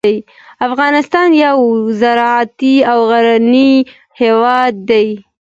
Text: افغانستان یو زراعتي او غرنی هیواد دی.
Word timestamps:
افغانستان 0.69 1.29
یو 1.45 1.59
زراعتي 2.01 2.75
او 2.91 2.99
غرنی 3.09 3.71
هیواد 4.21 4.73
دی. 4.89 5.07